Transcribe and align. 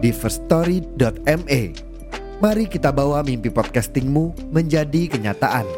di 0.00 0.10
firststory.me. 0.16 1.62
Mari 2.40 2.64
kita 2.72 2.88
bawa 2.88 3.20
mimpi 3.20 3.52
podcastingmu 3.52 4.48
menjadi 4.48 5.12
kenyataan. 5.12 5.68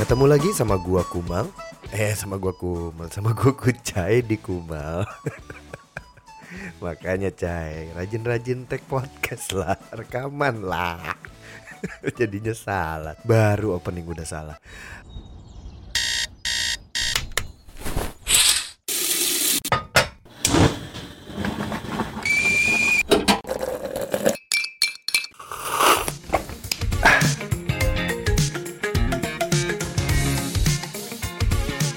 Ketemu 0.00 0.24
lagi 0.24 0.50
sama 0.56 0.80
gua 0.80 1.04
Kumal. 1.04 1.52
Eh, 1.92 2.16
sama 2.16 2.40
gua 2.40 2.56
Kumal, 2.56 3.12
sama 3.12 3.36
gua 3.36 3.52
Kucai 3.52 4.24
di 4.24 4.40
Kumal. 4.40 5.04
Makanya 6.82 7.28
Cai, 7.28 7.92
rajin-rajin 7.92 8.64
take 8.64 8.88
podcast 8.88 9.52
lah, 9.52 9.76
rekaman 9.92 10.64
lah. 10.64 10.96
Jadinya 12.18 12.54
salah. 12.56 13.16
Baru 13.24 13.76
opening 13.76 14.06
udah 14.08 14.26
salah. 14.26 14.58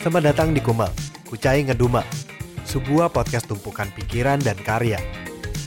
Selamat 0.03 0.35
datang 0.35 0.51
di 0.51 0.59
Kumal, 0.59 0.91
Kucai 1.31 1.63
Ngeduma 1.63 2.03
Sebuah 2.67 3.07
podcast 3.07 3.47
tumpukan 3.47 3.87
pikiran 3.95 4.35
dan 4.35 4.59
karya 4.59 4.99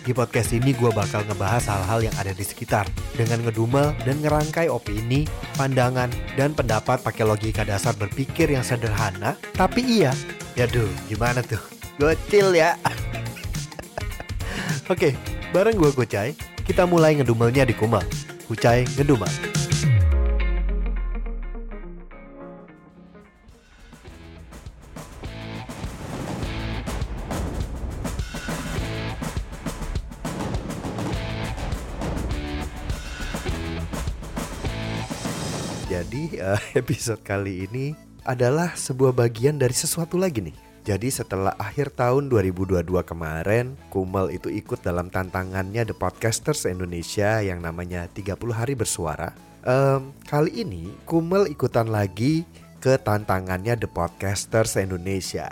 Di 0.06 0.14
podcast 0.14 0.54
ini 0.54 0.70
gue 0.70 0.86
bakal 0.94 1.26
ngebahas 1.26 1.66
hal-hal 1.66 2.06
yang 2.06 2.14
ada 2.14 2.30
di 2.30 2.46
sekitar 2.46 2.86
Dengan 3.18 3.42
ngedumel 3.42 3.90
dan 4.06 4.22
ngerangkai 4.22 4.70
opini, 4.70 5.26
pandangan, 5.58 6.06
dan 6.38 6.54
pendapat 6.54 7.02
pakai 7.02 7.26
logika 7.26 7.66
dasar 7.66 7.90
berpikir 7.98 8.54
yang 8.54 8.62
sederhana. 8.62 9.34
Tapi 9.58 9.82
iya, 9.82 10.14
yaduh 10.54 10.86
gimana 11.10 11.42
tuh, 11.42 11.58
gocil 11.98 12.54
ya. 12.54 12.78
Oke, 14.94 15.18
bareng 15.50 15.74
gue 15.74 15.90
Kucai, 15.90 16.38
kita 16.62 16.86
mulai 16.86 17.18
ngedumelnya 17.18 17.66
di 17.66 17.74
Kumal. 17.74 18.06
Kucai 18.46 18.86
Ngeduma 18.94 19.55
Jadi 35.96 36.36
eh, 36.36 36.60
episode 36.80 37.24
kali 37.24 37.64
ini 37.64 37.96
adalah 38.28 38.76
sebuah 38.76 39.16
bagian 39.16 39.56
dari 39.56 39.72
sesuatu 39.72 40.20
lagi 40.20 40.44
nih. 40.44 40.56
Jadi 40.86 41.08
setelah 41.10 41.56
akhir 41.58 41.98
tahun 41.98 42.30
2022 42.30 42.84
kemarin, 43.02 43.74
Kumel 43.90 44.30
itu 44.30 44.52
ikut 44.52 44.84
dalam 44.84 45.10
tantangannya 45.10 45.82
The 45.82 45.96
Podcasters 45.96 46.68
Indonesia 46.68 47.42
yang 47.42 47.58
namanya 47.58 48.06
30 48.12 48.38
hari 48.54 48.78
bersuara. 48.78 49.34
Em, 49.66 50.14
kali 50.30 50.62
ini 50.62 50.92
Kumel 51.08 51.50
ikutan 51.50 51.90
lagi 51.90 52.46
ke 52.78 53.00
tantangannya 53.02 53.74
The 53.82 53.90
Podcasters 53.90 54.78
Indonesia. 54.78 55.50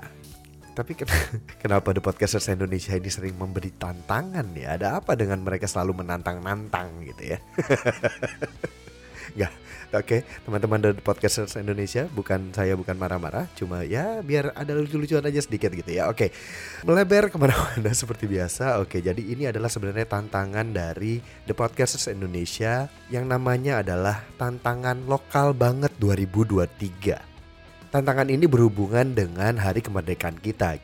Tapi 0.76 0.92
ken- 0.94 1.10
kenapa 1.62 1.90
The 1.90 2.04
Podcasters 2.04 2.46
Indonesia 2.52 2.94
ini 2.94 3.10
sering 3.10 3.34
memberi 3.34 3.74
tantangan 3.74 4.54
ya? 4.54 4.78
Ada 4.78 5.02
apa 5.02 5.18
dengan 5.18 5.42
mereka 5.42 5.66
selalu 5.66 6.04
menantang-nantang 6.04 7.02
gitu 7.02 7.34
ya? 7.34 7.38
Nggak, 9.32 9.52
oke 9.96 10.16
teman-teman 10.44 10.78
dari 10.84 11.00
Podcasters 11.00 11.56
Indonesia 11.56 12.04
Bukan 12.12 12.52
saya 12.52 12.76
bukan 12.76 12.92
marah-marah 13.00 13.48
Cuma 13.56 13.80
ya 13.80 14.20
biar 14.20 14.52
ada 14.52 14.76
lucu-lucuan 14.76 15.24
aja 15.24 15.40
sedikit 15.40 15.72
gitu 15.72 15.88
ya. 15.88 16.12
Oke, 16.12 16.28
melebar 16.84 17.32
ke 17.32 17.36
mana-mana 17.40 17.90
seperti 18.04 18.28
biasa. 18.28 18.84
Oke, 18.84 19.00
jadi 19.00 19.18
ini 19.18 19.48
adalah 19.48 19.72
sebenarnya 19.72 20.04
tantangan 20.04 20.68
dari 20.76 21.24
The 21.48 21.56
Podcasters 21.56 22.12
Indonesia 22.12 22.92
Yang 23.08 23.24
namanya 23.24 23.80
adalah 23.80 24.20
tantangan 24.36 25.08
lokal 25.08 25.56
banget 25.56 25.96
2023 25.96 27.88
Tantangan 27.88 28.28
ini 28.28 28.44
berhubungan 28.44 29.14
dengan 29.14 29.54
hari 29.56 29.78
kemerdekaan 29.78 30.36
kita. 30.42 30.76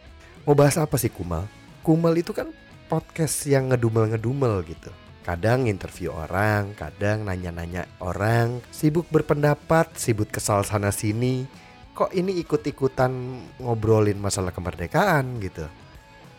Mau 0.46 0.54
bahas 0.54 0.78
apa 0.78 0.94
sih 0.94 1.10
Kumal? 1.10 1.44
Kumal 1.82 2.14
itu 2.14 2.30
kan 2.30 2.48
podcast 2.86 3.46
yang 3.46 3.70
ngedumel-ngedumel 3.70 4.66
gitu 4.66 4.90
Kadang 5.20 5.68
interview 5.68 6.16
orang, 6.16 6.72
kadang 6.72 7.28
nanya-nanya 7.28 7.84
orang, 8.00 8.64
sibuk 8.72 9.04
berpendapat, 9.12 9.92
sibuk 9.92 10.32
kesal 10.32 10.64
sana 10.64 10.88
sini. 10.88 11.44
Kok 11.92 12.16
ini 12.16 12.40
ikut-ikutan 12.40 13.12
ngobrolin 13.60 14.16
masalah 14.16 14.48
kemerdekaan 14.48 15.36
gitu. 15.44 15.68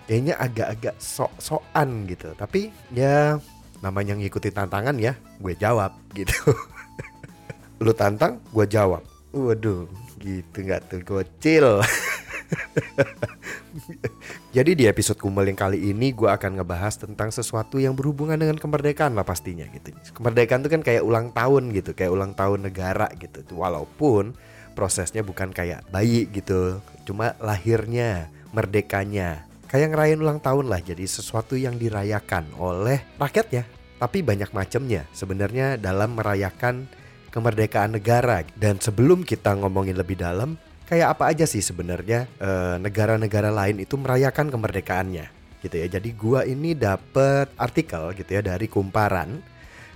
Kayaknya 0.09 0.33
agak-agak 0.41 0.95
sok-sokan 0.97 2.09
gitu. 2.09 2.33
Tapi 2.33 2.73
ya 2.89 3.37
namanya 3.85 4.17
ngikutin 4.17 4.57
tantangan 4.57 4.97
ya, 4.97 5.13
gue 5.37 5.53
jawab 5.53 5.93
gitu. 6.17 6.33
Lu 7.85 7.93
tantang, 7.93 8.41
gue 8.49 8.65
jawab. 8.65 9.05
Waduh, 9.29 9.85
gitu 10.17 10.57
nggak 10.57 10.89
tuh 10.89 11.01
gocil. 11.05 11.67
Jadi 14.55 14.71
di 14.75 14.85
episode 14.87 15.19
Kumel 15.19 15.51
yang 15.51 15.59
kali 15.59 15.91
ini 15.91 16.11
gue 16.11 16.27
akan 16.27 16.61
ngebahas 16.61 16.99
tentang 16.99 17.31
sesuatu 17.31 17.79
yang 17.79 17.95
berhubungan 17.95 18.37
dengan 18.37 18.57
kemerdekaan 18.59 19.15
lah 19.15 19.25
pastinya 19.25 19.65
gitu. 19.71 19.95
Kemerdekaan 20.15 20.63
itu 20.65 20.69
kan 20.71 20.81
kayak 20.83 21.03
ulang 21.03 21.31
tahun 21.31 21.71
gitu, 21.75 21.95
kayak 21.95 22.11
ulang 22.11 22.31
tahun 22.35 22.67
negara 22.67 23.07
gitu. 23.17 23.43
Walaupun 23.55 24.35
prosesnya 24.73 25.23
bukan 25.23 25.51
kayak 25.51 25.87
bayi 25.91 26.27
gitu, 26.31 26.79
cuma 27.07 27.35
lahirnya, 27.39 28.31
merdekanya. 28.55 29.47
Kayak 29.71 29.95
ngerayain 29.95 30.19
ulang 30.19 30.39
tahun 30.43 30.67
lah, 30.67 30.83
jadi 30.83 31.07
sesuatu 31.07 31.55
yang 31.55 31.79
dirayakan 31.79 32.51
oleh 32.59 32.99
rakyatnya. 33.15 33.63
Tapi 34.01 34.19
banyak 34.25 34.51
macamnya 34.51 35.07
sebenarnya 35.15 35.77
dalam 35.79 36.17
merayakan 36.17 36.89
kemerdekaan 37.31 37.95
negara. 37.95 38.43
Dan 38.59 38.83
sebelum 38.83 39.23
kita 39.23 39.55
ngomongin 39.55 39.95
lebih 39.95 40.19
dalam, 40.19 40.59
kayak 40.91 41.15
apa 41.15 41.31
aja 41.31 41.47
sih 41.47 41.63
sebenarnya 41.63 42.27
eh, 42.35 42.75
negara-negara 42.83 43.47
lain 43.47 43.79
itu 43.79 43.95
merayakan 43.95 44.51
kemerdekaannya 44.51 45.25
gitu 45.63 45.75
ya. 45.79 45.87
Jadi 45.87 46.09
gua 46.11 46.43
ini 46.43 46.75
dapet 46.75 47.47
artikel 47.55 48.11
gitu 48.17 48.27
ya 48.27 48.41
dari 48.43 48.67
Kumparan 48.67 49.39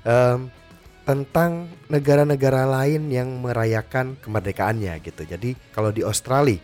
em, 0.07 0.47
tentang 1.03 1.67
negara-negara 1.91 2.63
lain 2.63 3.11
yang 3.11 3.27
merayakan 3.43 4.15
kemerdekaannya 4.23 4.93
gitu. 5.03 5.27
Jadi 5.27 5.57
kalau 5.75 5.91
di 5.91 6.05
Australia, 6.05 6.61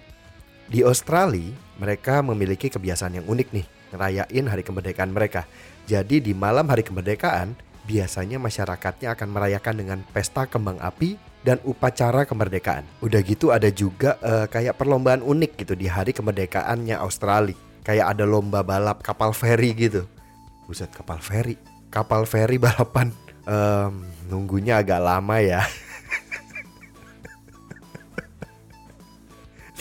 di 0.69 0.85
Australia 0.85 1.51
mereka 1.81 2.23
memiliki 2.23 2.69
kebiasaan 2.71 3.19
yang 3.19 3.27
unik 3.27 3.47
nih 3.51 3.65
ngerayain 3.91 4.45
hari 4.47 4.63
kemerdekaan 4.63 5.11
mereka. 5.11 5.43
Jadi 5.89 6.23
di 6.23 6.31
malam 6.31 6.69
hari 6.69 6.85
kemerdekaan 6.85 7.57
biasanya 7.89 8.37
masyarakatnya 8.37 9.17
akan 9.17 9.27
merayakan 9.33 9.75
dengan 9.75 9.99
pesta 10.13 10.45
kembang 10.45 10.77
api 10.77 11.17
dan 11.41 11.57
upacara 11.65 12.25
kemerdekaan. 12.25 12.85
Udah 13.01 13.21
gitu 13.25 13.49
ada 13.49 13.69
juga 13.73 14.17
eh, 14.21 14.45
kayak 14.49 14.77
perlombaan 14.77 15.25
unik 15.25 15.51
gitu 15.65 15.73
di 15.73 15.89
hari 15.89 16.13
kemerdekaannya 16.13 16.97
Australia. 17.01 17.57
Kayak 17.81 18.13
ada 18.17 18.29
lomba 18.29 18.61
balap 18.61 19.01
kapal 19.01 19.33
feri 19.33 19.73
gitu. 19.73 20.05
Buset 20.69 20.93
kapal 20.93 21.17
feri. 21.17 21.57
Kapal 21.89 22.29
feri 22.29 22.61
balapan. 22.61 23.09
Em, 23.41 24.05
nunggunya 24.29 24.85
agak 24.85 25.01
lama 25.01 25.41
ya. 25.41 25.65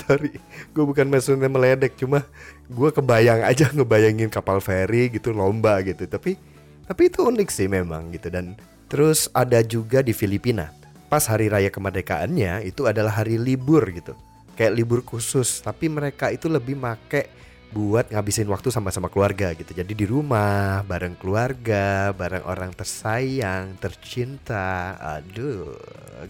Sorry, 0.01 0.33
gue 0.73 0.85
bukan 0.89 1.13
maksudnya 1.13 1.53
meledek, 1.53 1.93
cuma 2.01 2.25
gue 2.73 2.89
kebayang 2.89 3.45
aja 3.45 3.69
ngebayangin 3.69 4.33
kapal 4.33 4.65
feri 4.65 5.13
gitu 5.13 5.37
lomba 5.37 5.85
gitu. 5.85 6.09
Tapi 6.09 6.41
tapi 6.89 7.13
itu 7.13 7.21
unik 7.23 7.53
sih 7.53 7.69
memang 7.69 8.11
gitu 8.17 8.33
dan 8.33 8.57
terus 8.91 9.29
ada 9.31 9.61
juga 9.63 10.03
di 10.03 10.11
Filipina 10.11 10.80
pas 11.11 11.27
hari 11.27 11.51
raya 11.51 11.75
kemerdekaannya 11.75 12.63
itu 12.63 12.87
adalah 12.87 13.19
hari 13.19 13.35
libur 13.35 13.83
gitu. 13.91 14.15
Kayak 14.55 14.73
libur 14.79 15.01
khusus 15.03 15.59
tapi 15.59 15.91
mereka 15.91 16.31
itu 16.31 16.47
lebih 16.47 16.79
make 16.79 17.27
buat 17.71 18.11
ngabisin 18.11 18.51
waktu 18.51 18.75
sama-sama 18.75 19.07
keluarga 19.07 19.55
gitu. 19.55 19.71
Jadi 19.71 19.93
di 19.95 20.03
rumah, 20.03 20.83
bareng 20.83 21.15
keluarga, 21.15 22.11
bareng 22.11 22.43
orang 22.43 22.75
tersayang, 22.75 23.79
tercinta. 23.79 24.99
Aduh, 24.99 25.79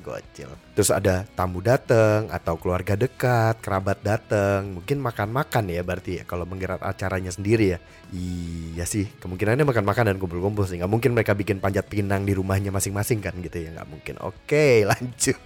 gocil. 0.05 0.53
Terus 0.77 0.93
ada 0.93 1.25
tamu 1.33 1.65
dateng 1.65 2.29
atau 2.29 2.61
keluarga 2.61 2.93
dekat, 2.93 3.57
kerabat 3.65 4.05
dateng, 4.05 4.81
mungkin 4.81 5.01
makan-makan 5.01 5.65
ya 5.73 5.81
berarti 5.81 6.21
ya 6.21 6.25
kalau 6.29 6.45
menggerak 6.45 6.85
acaranya 6.85 7.33
sendiri 7.33 7.77
ya. 7.77 7.79
Iya 8.13 8.85
sih, 8.85 9.09
kemungkinannya 9.19 9.65
makan-makan 9.65 10.13
dan 10.13 10.17
kumpul-kumpul 10.21 10.69
sih. 10.69 10.77
Nggak 10.77 10.93
mungkin 10.93 11.11
mereka 11.17 11.33
bikin 11.33 11.57
panjat 11.57 11.89
pinang 11.89 12.29
di 12.29 12.37
rumahnya 12.37 12.69
masing-masing 12.69 13.25
kan 13.25 13.33
gitu 13.41 13.65
ya, 13.65 13.73
nggak 13.81 13.89
mungkin. 13.89 14.15
Oke, 14.21 14.85
lanjut. 14.91 15.41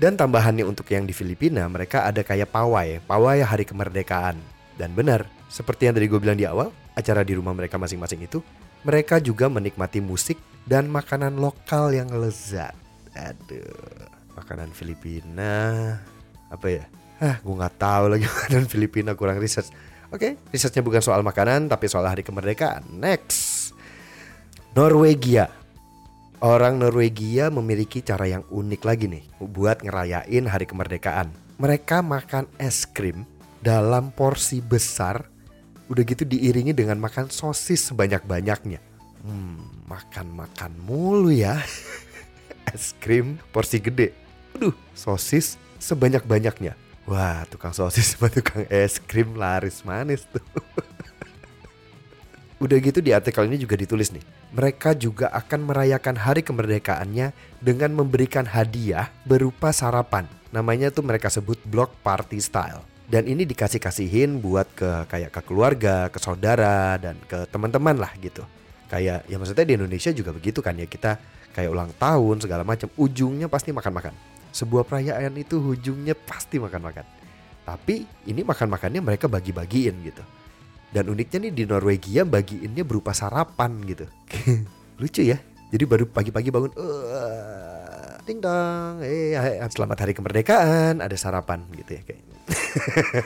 Dan 0.00 0.16
tambahannya 0.16 0.64
untuk 0.64 0.88
yang 0.88 1.04
di 1.04 1.12
Filipina, 1.12 1.68
mereka 1.68 2.08
ada 2.08 2.24
kayak 2.24 2.48
pawai, 2.48 3.04
pawai 3.04 3.44
hari 3.44 3.68
kemerdekaan. 3.68 4.40
Dan 4.80 4.96
benar, 4.96 5.28
seperti 5.52 5.92
yang 5.92 5.94
tadi 6.00 6.08
gue 6.08 6.16
bilang 6.16 6.40
di 6.40 6.48
awal, 6.48 6.72
acara 6.96 7.20
di 7.20 7.36
rumah 7.36 7.52
mereka 7.52 7.76
masing-masing 7.76 8.24
itu, 8.24 8.40
mereka 8.80 9.20
juga 9.20 9.52
menikmati 9.52 10.00
musik 10.00 10.40
dan 10.64 10.88
makanan 10.88 11.36
lokal 11.36 11.92
yang 11.92 12.08
lezat. 12.16 12.72
Aduh, 13.12 14.08
makanan 14.40 14.72
Filipina 14.72 16.00
apa 16.48 16.66
ya? 16.72 16.84
Ah, 17.20 17.36
gue 17.36 17.52
nggak 17.60 17.76
tahu 17.76 18.04
lagi 18.16 18.24
makanan 18.32 18.64
Filipina 18.72 19.12
kurang 19.12 19.36
research. 19.36 19.68
Oke, 20.08 20.40
researchnya 20.48 20.80
bukan 20.80 21.04
soal 21.04 21.20
makanan 21.20 21.68
tapi 21.68 21.92
soal 21.92 22.08
hari 22.08 22.24
kemerdekaan. 22.24 22.88
Next, 22.88 23.76
Norwegia. 24.72 25.52
Orang 26.40 26.80
Norwegia 26.80 27.52
memiliki 27.52 28.00
cara 28.00 28.24
yang 28.24 28.48
unik 28.48 28.80
lagi 28.88 29.12
nih 29.12 29.28
buat 29.44 29.84
ngerayain 29.84 30.48
hari 30.48 30.64
kemerdekaan. 30.64 31.28
Mereka 31.60 32.00
makan 32.00 32.48
es 32.56 32.88
krim 32.88 33.28
dalam 33.60 34.08
porsi 34.08 34.64
besar, 34.64 35.28
udah 35.92 36.00
gitu 36.00 36.24
diiringi 36.24 36.72
dengan 36.72 36.96
makan 36.96 37.28
sosis 37.28 37.92
sebanyak-banyaknya. 37.92 38.80
Hmm, 39.20 39.84
makan-makan 39.84 40.72
mulu 40.80 41.28
ya. 41.28 41.60
es 42.72 42.96
krim 42.96 43.36
porsi 43.52 43.76
gede. 43.76 44.16
Aduh, 44.56 44.72
sosis 44.96 45.60
sebanyak-banyaknya. 45.76 46.72
Wah, 47.04 47.44
tukang 47.52 47.76
sosis 47.76 48.16
sama 48.16 48.32
tukang 48.32 48.64
es 48.72 48.96
krim 48.96 49.36
laris 49.36 49.84
manis 49.84 50.24
tuh. 50.24 50.40
Udah 52.60 52.76
gitu 52.76 53.00
di 53.00 53.16
artikel 53.16 53.48
ini 53.48 53.56
juga 53.56 53.72
ditulis 53.72 54.12
nih, 54.12 54.20
mereka 54.52 54.92
juga 54.92 55.32
akan 55.32 55.72
merayakan 55.72 56.12
hari 56.20 56.44
kemerdekaannya 56.44 57.32
dengan 57.56 57.90
memberikan 57.96 58.44
hadiah 58.44 59.08
berupa 59.24 59.72
sarapan. 59.72 60.28
Namanya 60.52 60.92
tuh 60.92 61.00
mereka 61.00 61.32
sebut 61.32 61.56
block 61.64 61.96
party 62.04 62.36
style. 62.36 62.84
Dan 63.08 63.24
ini 63.32 63.48
dikasih-kasihin 63.48 64.44
buat 64.44 64.68
ke 64.76 65.08
kayak 65.08 65.32
ke 65.32 65.40
keluarga, 65.48 66.12
ke 66.12 66.20
saudara 66.20 67.00
dan 67.00 67.16
ke 67.24 67.48
teman-teman 67.48 67.96
lah 67.96 68.12
gitu. 68.20 68.44
Kayak 68.92 69.24
ya 69.24 69.40
maksudnya 69.40 69.64
di 69.64 69.74
Indonesia 69.80 70.12
juga 70.12 70.30
begitu 70.36 70.60
kan 70.60 70.76
ya 70.76 70.84
kita 70.84 71.16
kayak 71.56 71.70
ulang 71.72 71.90
tahun 71.96 72.44
segala 72.44 72.60
macam 72.60 72.92
ujungnya 73.00 73.48
pasti 73.48 73.72
makan-makan. 73.72 74.12
Sebuah 74.52 74.84
perayaan 74.84 75.32
itu 75.40 75.56
ujungnya 75.56 76.12
pasti 76.12 76.60
makan-makan. 76.60 77.08
Tapi 77.64 78.04
ini 78.28 78.44
makan-makannya 78.44 79.00
mereka 79.00 79.32
bagi-bagiin 79.32 79.96
gitu. 80.04 80.20
Dan 80.90 81.06
uniknya 81.06 81.46
nih 81.46 81.52
di 81.54 81.64
Norwegia 81.66 82.26
bagiinnya 82.26 82.82
berupa 82.82 83.14
sarapan 83.14 83.78
gitu. 83.86 84.06
Lucu 85.00 85.22
ya. 85.22 85.38
Jadi 85.70 85.84
baru 85.86 86.02
pagi-pagi 86.10 86.50
bangun, 86.50 86.74
uh, 86.74 88.18
ding 88.26 88.42
dong, 88.42 89.06
eh 89.06 89.38
selamat 89.70 90.02
hari 90.02 90.18
kemerdekaan, 90.18 90.98
ada 90.98 91.14
sarapan 91.14 91.62
gitu 91.78 91.94
ya 91.94 92.02
kayak. 92.02 92.22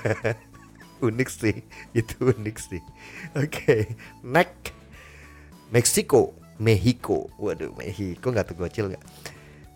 unik 1.08 1.28
sih, 1.32 1.64
itu 1.96 2.16
unik 2.20 2.56
sih. 2.60 2.84
Oke, 3.32 3.48
okay. 3.48 3.82
next 4.20 4.76
Meksiko, 5.74 6.36
Mexico. 6.60 7.32
Waduh, 7.40 7.72
Mexico 7.74 8.30
nggak 8.30 8.46
tuh 8.52 8.56
gocil 8.60 8.86
nggak? 8.92 9.04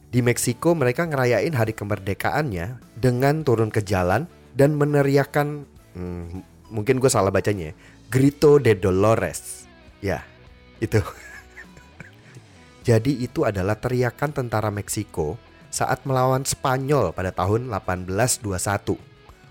Di 0.09 0.21
Meksiko 0.23 0.79
mereka 0.79 1.05
ngerayain 1.05 1.53
hari 1.53 1.73
kemerdekaannya 1.73 2.97
dengan 2.97 3.43
turun 3.43 3.73
ke 3.73 3.83
jalan 3.83 4.31
dan 4.55 4.79
meneriakan 4.79 5.67
hmm, 5.99 6.58
mungkin 6.69 7.01
gue 7.03 7.11
salah 7.11 7.33
bacanya 7.33 7.73
ya. 7.73 7.75
Grito 8.09 8.57
de 8.57 8.73
Dolores. 8.77 9.69
Ya, 10.01 10.25
itu. 10.81 11.03
Jadi 12.89 13.21
itu 13.21 13.45
adalah 13.45 13.77
teriakan 13.77 14.33
tentara 14.33 14.73
Meksiko 14.73 15.37
saat 15.69 16.09
melawan 16.09 16.45
Spanyol 16.49 17.13
pada 17.13 17.33
tahun 17.33 17.69
1821. 17.69 18.97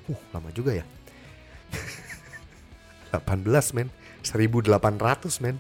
Uh, 0.08 0.20
lama 0.34 0.50
juga 0.56 0.74
ya. 0.74 0.86
18 3.14 3.76
men, 3.78 3.88
1800 4.24 5.44
men. 5.44 5.58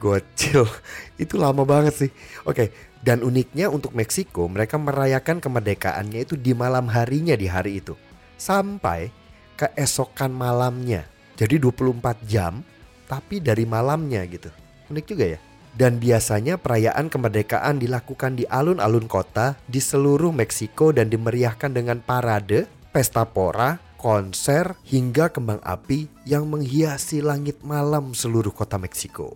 Gocil, 0.00 0.64
itu 1.22 1.36
lama 1.36 1.62
banget 1.68 2.08
sih. 2.08 2.10
Oke, 2.48 2.72
dan 3.04 3.20
uniknya 3.20 3.68
untuk 3.68 3.92
Meksiko, 3.92 4.48
mereka 4.48 4.80
merayakan 4.80 5.44
kemerdekaannya 5.44 6.24
itu 6.24 6.40
di 6.40 6.56
malam 6.56 6.88
harinya 6.88 7.36
di 7.36 7.44
hari 7.48 7.84
itu. 7.84 7.96
Sampai 8.40 9.12
keesokan 9.60 10.32
malamnya. 10.32 11.04
Jadi 11.36 11.60
24 11.60 12.24
jam 12.24 12.64
tapi 13.04 13.44
dari 13.44 13.68
malamnya 13.68 14.24
gitu. 14.24 14.48
Unik 14.88 15.04
juga 15.04 15.26
ya. 15.36 15.40
Dan 15.70 16.02
biasanya 16.02 16.58
perayaan 16.58 17.06
kemerdekaan 17.06 17.78
dilakukan 17.78 18.34
di 18.38 18.44
alun-alun 18.48 19.06
kota 19.06 19.54
di 19.70 19.78
seluruh 19.78 20.34
Meksiko 20.34 20.90
dan 20.90 21.06
dimeriahkan 21.10 21.70
dengan 21.70 22.02
parade, 22.02 22.66
pesta 22.90 23.22
pora, 23.22 23.78
konser, 23.94 24.74
hingga 24.82 25.30
kembang 25.30 25.62
api 25.62 26.10
yang 26.26 26.50
menghiasi 26.50 27.22
langit 27.22 27.62
malam 27.62 28.16
seluruh 28.16 28.50
kota 28.50 28.82
Meksiko. 28.82 29.30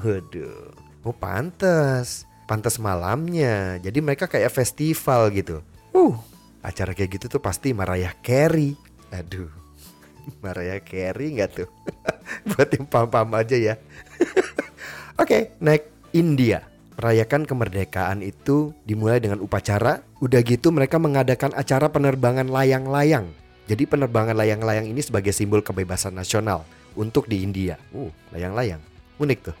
Waduh, 0.00 0.72
oh 1.04 1.12
pantes, 1.12 2.24
pantes 2.48 2.80
malamnya. 2.80 3.76
Jadi 3.84 4.00
mereka 4.00 4.32
kayak 4.32 4.54
festival 4.54 5.28
gitu. 5.36 5.60
Uh, 5.92 6.16
acara 6.64 6.96
kayak 6.96 7.20
gitu 7.20 7.36
tuh 7.36 7.42
pasti 7.42 7.76
Mariah 7.76 8.16
Carey, 8.24 8.72
Aduh, 9.10 9.50
Mariah 10.44 10.82
Carey 10.82 11.34
nggak 11.34 11.50
tuh? 11.62 11.68
Buat 12.54 12.70
yang 12.74 12.86
pam-pam 12.86 13.30
aja 13.34 13.56
ya. 13.58 13.74
Oke, 15.20 15.26
okay, 15.26 15.42
naik 15.58 15.90
India. 16.14 16.66
Merayakan 17.00 17.48
kemerdekaan 17.48 18.20
itu 18.20 18.76
dimulai 18.84 19.24
dengan 19.24 19.40
upacara. 19.40 20.04
Udah 20.20 20.44
gitu 20.44 20.68
mereka 20.68 21.00
mengadakan 21.00 21.56
acara 21.56 21.88
penerbangan 21.88 22.52
layang-layang. 22.52 23.32
Jadi 23.64 23.88
penerbangan 23.88 24.36
layang-layang 24.36 24.84
ini 24.84 25.00
sebagai 25.00 25.32
simbol 25.32 25.64
kebebasan 25.64 26.12
nasional 26.12 26.68
untuk 26.92 27.24
di 27.24 27.40
India. 27.40 27.80
Uh, 27.96 28.12
layang-layang. 28.36 28.84
Unik 29.16 29.38
tuh. 29.40 29.56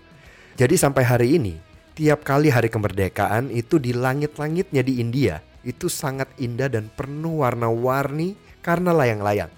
Jadi 0.60 0.76
sampai 0.76 1.00
hari 1.08 1.40
ini, 1.40 1.56
tiap 1.96 2.28
kali 2.28 2.52
hari 2.52 2.68
kemerdekaan 2.68 3.48
itu 3.48 3.80
di 3.80 3.96
langit-langitnya 3.96 4.84
di 4.84 5.00
India 5.00 5.40
itu 5.60 5.92
sangat 5.92 6.28
indah 6.40 6.72
dan 6.72 6.88
penuh 6.92 7.44
warna-warni 7.44 8.36
karena 8.60 8.92
layang-layang. 8.92 9.52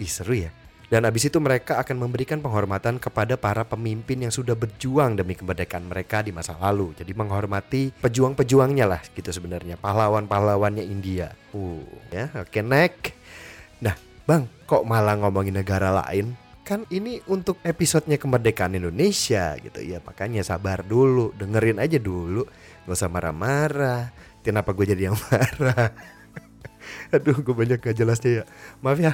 Ih 0.00 0.08
seru 0.08 0.36
ya. 0.36 0.50
Dan 0.90 1.06
abis 1.06 1.30
itu 1.30 1.38
mereka 1.38 1.78
akan 1.78 2.02
memberikan 2.02 2.42
penghormatan 2.42 2.98
kepada 2.98 3.38
para 3.38 3.62
pemimpin 3.62 4.26
yang 4.26 4.34
sudah 4.34 4.58
berjuang 4.58 5.14
demi 5.14 5.38
kemerdekaan 5.38 5.86
mereka 5.86 6.18
di 6.18 6.34
masa 6.34 6.58
lalu. 6.58 6.90
Jadi 6.98 7.14
menghormati 7.14 7.94
pejuang-pejuangnya 7.94 8.90
lah 8.90 8.98
gitu 9.14 9.30
sebenarnya. 9.30 9.78
Pahlawan-pahlawannya 9.78 10.82
India. 10.82 11.30
Uh, 11.54 11.78
ya 12.10 12.26
oke 12.34 12.50
okay, 12.50 12.66
next. 12.66 13.14
Nah 13.78 13.94
bang 14.26 14.50
kok 14.66 14.82
malah 14.82 15.14
ngomongin 15.14 15.62
negara 15.62 15.94
lain? 15.94 16.34
Kan 16.66 16.82
ini 16.90 17.22
untuk 17.30 17.62
episodenya 17.62 18.18
kemerdekaan 18.18 18.74
Indonesia 18.74 19.54
gitu 19.62 19.78
ya. 19.78 20.02
Makanya 20.02 20.42
sabar 20.42 20.82
dulu, 20.82 21.30
dengerin 21.38 21.78
aja 21.78 22.02
dulu. 22.02 22.42
Gak 22.90 22.98
usah 22.98 23.06
marah-marah. 23.06 24.10
Kenapa 24.42 24.74
gue 24.74 24.90
jadi 24.90 25.06
yang 25.06 25.18
marah? 25.30 25.94
Aduh, 27.16 27.38
gue 27.40 27.54
banyak 27.54 27.78
gak 27.80 27.96
jelasnya 27.96 28.42
ya. 28.42 28.44
Maaf 28.84 28.98
ya. 29.00 29.12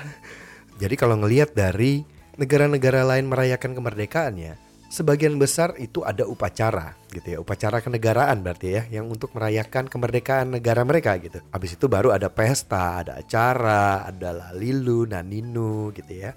Jadi 0.77 0.95
kalau 0.95 1.17
ngelihat 1.17 1.57
dari 1.57 2.05
negara-negara 2.37 3.01
lain 3.05 3.33
merayakan 3.33 3.73
kemerdekaannya, 3.73 4.61
sebagian 4.93 5.41
besar 5.41 5.73
itu 5.81 6.05
ada 6.05 6.29
upacara 6.29 6.95
gitu 7.11 7.37
ya, 7.37 7.39
upacara 7.41 7.81
kenegaraan 7.81 8.45
berarti 8.45 8.77
ya, 8.77 8.83
yang 9.01 9.09
untuk 9.09 9.33
merayakan 9.33 9.89
kemerdekaan 9.89 10.53
negara 10.53 10.85
mereka 10.85 11.17
gitu. 11.17 11.41
Habis 11.49 11.81
itu 11.81 11.89
baru 11.89 12.13
ada 12.13 12.29
pesta, 12.29 13.01
ada 13.01 13.17
acara, 13.17 14.05
ada 14.05 14.53
lalilu, 14.53 15.09
naninu 15.09 15.91
gitu 15.97 16.13
ya. 16.13 16.37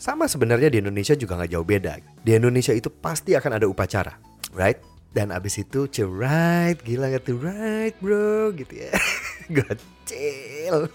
Sama 0.00 0.26
sebenarnya 0.26 0.72
di 0.72 0.80
Indonesia 0.80 1.14
juga 1.14 1.36
nggak 1.36 1.52
jauh 1.52 1.66
beda. 1.66 1.92
Di 2.24 2.32
Indonesia 2.34 2.72
itu 2.72 2.88
pasti 2.88 3.36
akan 3.36 3.60
ada 3.60 3.66
upacara, 3.68 4.16
right? 4.56 4.89
Dan 5.10 5.34
abis 5.34 5.58
itu 5.58 5.90
right, 6.06 6.78
gila 6.86 7.10
gak 7.10 7.26
tuh 7.26 7.38
right 7.42 7.98
bro 7.98 8.54
gitu 8.54 8.86
ya. 8.86 8.94
Gocil. 9.56 10.86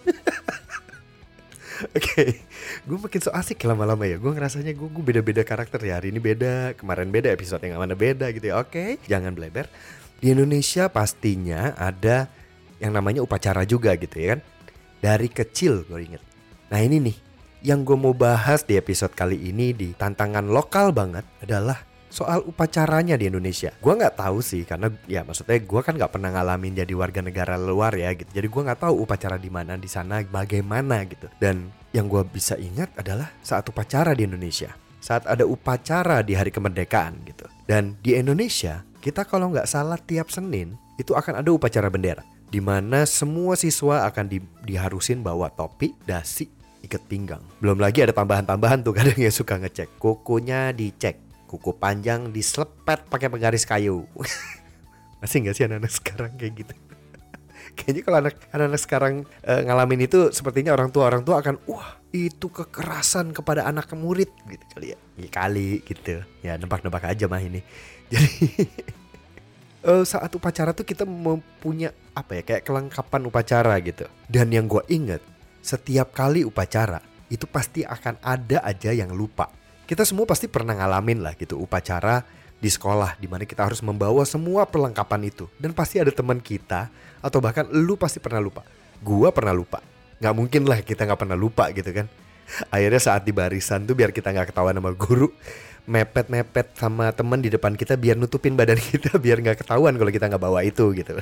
Oke, 1.91 1.99
okay. 1.99 2.29
gue 2.87 2.95
makin 2.95 3.19
so 3.19 3.35
asik 3.35 3.59
lama-lama 3.67 4.07
ya. 4.07 4.15
Gue 4.15 4.31
ngerasanya 4.31 4.71
gue 4.71 4.87
gue 4.87 5.03
beda-beda 5.03 5.43
karakter 5.43 5.83
ya. 5.83 5.99
Hari 5.99 6.15
ini 6.15 6.23
beda, 6.23 6.71
kemarin 6.79 7.11
beda, 7.11 7.27
episode 7.35 7.59
yang 7.67 7.83
mana 7.83 7.99
beda 7.99 8.31
gitu 8.31 8.47
ya. 8.47 8.63
Oke, 8.63 8.71
okay. 8.71 8.89
jangan 9.11 9.35
bleber. 9.35 9.67
Di 10.23 10.31
Indonesia 10.31 10.87
pastinya 10.87 11.75
ada 11.75 12.31
yang 12.79 12.95
namanya 12.95 13.19
upacara 13.19 13.67
juga 13.67 13.91
gitu 13.99 14.15
ya 14.15 14.39
kan. 14.39 14.41
Dari 15.03 15.27
kecil 15.27 15.83
gue 15.83 15.99
inget. 15.99 16.23
Nah 16.71 16.79
ini 16.79 17.03
nih, 17.03 17.17
yang 17.67 17.83
gue 17.83 17.99
mau 17.99 18.15
bahas 18.15 18.63
di 18.63 18.79
episode 18.79 19.11
kali 19.11 19.51
ini 19.51 19.75
di 19.75 19.91
tantangan 19.91 20.47
lokal 20.47 20.95
banget 20.95 21.27
adalah 21.43 21.83
soal 22.15 22.47
upacaranya 22.47 23.19
di 23.19 23.27
Indonesia. 23.27 23.75
Gue 23.83 23.99
nggak 23.99 24.15
tahu 24.15 24.39
sih 24.39 24.63
karena 24.63 24.87
ya 25.03 25.27
maksudnya 25.27 25.59
gue 25.59 25.81
kan 25.83 25.99
nggak 25.99 26.15
pernah 26.15 26.31
ngalamin 26.31 26.79
jadi 26.79 26.93
warga 26.95 27.19
negara 27.19 27.59
luar 27.59 27.91
ya 27.91 28.15
gitu. 28.15 28.31
Jadi 28.31 28.47
gue 28.47 28.61
nggak 28.71 28.79
tahu 28.87 29.03
upacara 29.03 29.35
di 29.35 29.51
mana 29.51 29.75
di 29.75 29.91
sana 29.91 30.23
bagaimana 30.23 31.03
gitu. 31.03 31.27
Dan 31.35 31.67
yang 31.91 32.07
gue 32.07 32.23
bisa 32.23 32.55
ingat 32.55 32.95
adalah 32.95 33.27
saat 33.43 33.67
upacara 33.67 34.15
di 34.15 34.23
Indonesia. 34.23 34.71
Saat 35.03 35.27
ada 35.27 35.43
upacara 35.43 36.23
di 36.23 36.39
hari 36.39 36.55
kemerdekaan 36.55 37.19
gitu. 37.27 37.51
Dan 37.67 37.99
di 37.99 38.15
Indonesia 38.15 38.87
kita 39.03 39.27
kalau 39.27 39.51
nggak 39.51 39.67
salah 39.67 39.99
tiap 39.99 40.31
Senin 40.31 40.79
itu 40.95 41.11
akan 41.11 41.43
ada 41.43 41.51
upacara 41.51 41.91
bendera 41.91 42.23
di 42.47 42.63
mana 42.63 43.03
semua 43.03 43.59
siswa 43.59 44.07
akan 44.07 44.25
di, 44.31 44.39
diharusin 44.63 45.19
bawa 45.19 45.51
topi, 45.51 45.91
dasi, 46.07 46.47
ikat 46.85 47.03
pinggang. 47.09 47.43
Belum 47.59 47.75
lagi 47.81 48.05
ada 48.05 48.13
tambahan-tambahan 48.13 48.85
tuh 48.85 48.93
kadang 48.95 49.17
yang 49.17 49.33
suka 49.33 49.57
ngecek 49.57 49.97
kukunya 49.97 50.69
dicek, 50.71 51.24
kuku 51.45 51.77
panjang 51.77 52.29
diselepet 52.33 53.05
pakai 53.09 53.29
penggaris 53.29 53.65
kayu. 53.65 54.05
Masih 55.21 55.45
nggak 55.45 55.55
sih 55.55 55.63
anak-anak 55.65 55.93
sekarang 55.93 56.31
kayak 56.37 56.53
gitu? 56.65 56.73
Kayaknya 57.77 58.01
kalau 58.05 58.17
anak 58.23 58.35
anak 58.53 58.81
sekarang 58.81 59.13
e, 59.43 59.53
ngalamin 59.67 60.07
itu 60.07 60.31
sepertinya 60.31 60.71
orang 60.71 60.93
tua 60.93 61.11
orang 61.11 61.27
tua 61.27 61.41
akan 61.43 61.59
wah 61.67 61.97
itu 62.13 62.47
kekerasan 62.47 63.35
kepada 63.35 63.67
anak 63.67 63.91
murid 63.97 64.31
gitu 64.47 64.65
kali 64.71 64.95
ya. 64.95 64.97
Ya 65.19 65.29
kali 65.33 65.83
gitu. 65.83 66.23
Ya 66.39 66.55
nebak-nebak 66.55 67.03
aja 67.03 67.25
mah 67.27 67.41
ini. 67.43 67.59
Jadi 68.13 68.69
uh, 69.85 70.03
saat 70.05 70.29
upacara 70.33 70.73
tuh 70.73 70.85
kita 70.85 71.05
mempunyai 71.05 71.93
apa 72.17 72.41
ya 72.41 72.43
kayak 72.45 72.63
kelengkapan 72.65 73.21
upacara 73.27 73.75
gitu. 73.81 74.05
Dan 74.25 74.53
yang 74.53 74.65
gue 74.65 74.81
inget 74.89 75.21
setiap 75.65 76.13
kali 76.13 76.45
upacara 76.45 77.01
itu 77.29 77.49
pasti 77.49 77.81
akan 77.81 78.21
ada 78.21 78.61
aja 78.61 78.93
yang 78.93 79.13
lupa. 79.13 79.49
Kita 79.85 80.01
semua 80.01 80.25
pasti 80.25 80.49
pernah 80.49 80.73
ngalamin 80.73 81.21
lah 81.21 81.37
gitu 81.37 81.61
upacara 81.61 82.25
di 82.57 82.65
sekolah 82.73 83.21
di 83.21 83.29
mana 83.29 83.45
kita 83.45 83.69
harus 83.69 83.85
membawa 83.85 84.25
semua 84.25 84.65
perlengkapan 84.65 85.29
itu 85.29 85.45
dan 85.61 85.77
pasti 85.77 86.01
ada 86.01 86.09
teman 86.09 86.41
kita 86.41 86.89
atau 87.21 87.37
bahkan 87.37 87.69
lu 87.69 87.93
pasti 87.93 88.17
pernah 88.17 88.41
lupa. 88.41 88.65
Gua 89.05 89.29
pernah 89.29 89.53
lupa. 89.53 89.85
Nggak 90.17 90.33
mungkin 90.33 90.61
lah 90.65 90.81
kita 90.81 91.05
nggak 91.05 91.21
pernah 91.21 91.37
lupa 91.37 91.69
gitu 91.69 91.85
kan. 91.93 92.09
Akhirnya 92.73 92.97
saat 92.97 93.21
di 93.25 93.33
barisan 93.33 93.85
tuh 93.85 93.93
biar 93.93 94.09
kita 94.09 94.33
nggak 94.33 94.49
ketahuan 94.53 94.73
sama 94.73 94.93
guru, 94.97 95.29
mepet-mepet 95.85 96.73
sama 96.73 97.13
temen 97.13 97.37
di 97.37 97.53
depan 97.53 97.77
kita 97.77 97.93
biar 97.93 98.17
nutupin 98.17 98.57
badan 98.57 98.81
kita 98.97 99.21
biar 99.21 99.37
nggak 99.37 99.61
ketahuan 99.61 99.93
kalau 99.93 100.09
kita 100.09 100.25
nggak 100.33 100.41
bawa 100.41 100.65
itu 100.65 100.97
gitu 100.97 101.13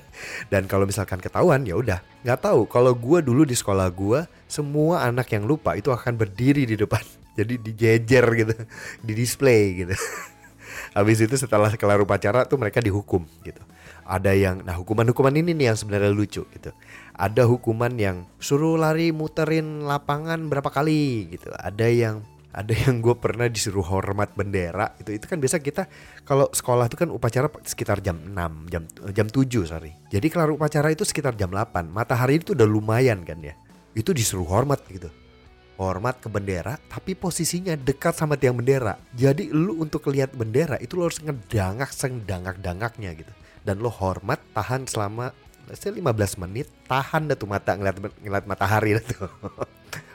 dan 0.48 0.72
kalau 0.72 0.88
misalkan 0.88 1.20
ketahuan 1.20 1.68
ya 1.68 1.76
udah 1.76 2.00
nggak 2.24 2.40
tahu 2.40 2.64
kalau 2.72 2.96
gue 2.96 3.20
dulu 3.20 3.44
di 3.44 3.60
sekolah 3.60 3.92
gue 3.92 4.24
semua 4.48 5.04
anak 5.04 5.28
yang 5.36 5.44
lupa 5.44 5.76
itu 5.76 5.92
akan 5.92 6.16
berdiri 6.16 6.64
di 6.64 6.80
depan 6.80 7.04
jadi 7.34 7.54
dijejer 7.58 8.26
gitu 8.46 8.54
di 9.08 9.14
display 9.14 9.86
gitu. 9.86 9.96
Habis 10.98 11.26
itu 11.26 11.36
setelah 11.38 11.74
kelar 11.74 12.02
upacara 12.02 12.46
tuh 12.46 12.62
mereka 12.62 12.78
dihukum 12.78 13.26
gitu. 13.42 13.62
Ada 14.06 14.36
yang 14.36 14.62
nah 14.62 14.78
hukuman-hukuman 14.78 15.34
ini 15.34 15.58
nih 15.58 15.74
yang 15.74 15.78
sebenarnya 15.78 16.14
lucu 16.14 16.46
gitu. 16.54 16.70
Ada 17.18 17.50
hukuman 17.50 17.94
yang 17.98 18.30
suruh 18.38 18.78
lari 18.78 19.10
muterin 19.10 19.86
lapangan 19.86 20.38
berapa 20.50 20.70
kali 20.70 21.34
gitu. 21.34 21.50
Ada 21.58 21.88
yang 21.90 22.16
ada 22.54 22.70
yang 22.70 23.02
gue 23.02 23.18
pernah 23.18 23.50
disuruh 23.50 23.82
hormat 23.82 24.38
bendera 24.38 24.94
itu 25.02 25.18
itu 25.18 25.26
kan 25.26 25.42
biasa 25.42 25.58
kita 25.58 25.90
kalau 26.22 26.46
sekolah 26.54 26.86
itu 26.86 27.02
kan 27.02 27.10
upacara 27.10 27.50
sekitar 27.66 27.98
jam 28.06 28.22
6 28.30 28.70
jam 28.70 28.86
jam 29.10 29.26
7 29.26 29.50
sorry. 29.66 29.98
Jadi 30.14 30.30
kelar 30.30 30.54
upacara 30.54 30.94
itu 30.94 31.02
sekitar 31.02 31.34
jam 31.34 31.50
8 31.50 31.90
matahari 31.90 32.38
itu 32.38 32.54
udah 32.54 32.70
lumayan 32.70 33.26
kan 33.26 33.42
ya. 33.42 33.58
Itu 33.98 34.14
disuruh 34.14 34.46
hormat 34.46 34.86
gitu 34.86 35.23
hormat 35.78 36.22
ke 36.22 36.30
bendera 36.30 36.78
tapi 36.90 37.18
posisinya 37.18 37.74
dekat 37.74 38.14
sama 38.14 38.38
tiang 38.38 38.58
bendera. 38.58 38.98
Jadi 39.14 39.50
lu 39.50 39.82
untuk 39.82 40.10
lihat 40.10 40.34
bendera 40.34 40.78
itu 40.78 40.98
lo 40.98 41.10
harus 41.10 41.22
ngedangak 41.22 41.90
sengdangak-dangaknya 41.94 43.12
gitu. 43.18 43.34
Dan 43.64 43.80
lo 43.80 43.90
hormat 43.90 44.40
tahan 44.54 44.86
selama 44.86 45.32
15 45.72 46.44
menit 46.44 46.68
tahan 46.92 47.32
dah 47.32 47.40
tuh 47.40 47.48
mata 47.48 47.72
ngeliat 47.72 47.98
ngeliat 48.20 48.46
matahari 48.46 49.00
tuh 49.16 49.32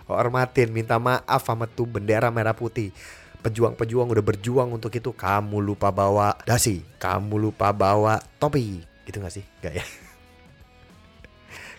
hormatin 0.04 0.68
minta 0.68 1.00
maaf 1.00 1.48
sama 1.48 1.64
tuh 1.64 1.88
bendera 1.88 2.28
merah 2.28 2.56
putih. 2.56 2.92
Pejuang-pejuang 3.38 4.10
udah 4.10 4.24
berjuang 4.24 4.68
untuk 4.74 4.90
itu 4.98 5.14
kamu 5.14 5.62
lupa 5.62 5.94
bawa 5.94 6.34
dasi 6.42 6.82
kamu 6.98 7.50
lupa 7.50 7.70
bawa 7.70 8.18
topi. 8.42 8.82
Gitu 9.06 9.22
gak 9.22 9.32
sih? 9.32 9.46
Gak 9.62 9.78
ya 9.78 9.86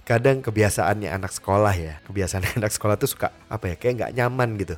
kadang 0.10 0.42
kebiasaannya 0.42 1.06
anak 1.14 1.30
sekolah 1.30 1.70
ya 1.78 2.02
kebiasaan 2.10 2.42
anak 2.58 2.74
sekolah 2.74 2.98
tuh 2.98 3.14
suka 3.14 3.30
apa 3.46 3.70
ya 3.70 3.76
kayak 3.78 3.94
nggak 4.02 4.12
nyaman 4.18 4.58
gitu. 4.58 4.76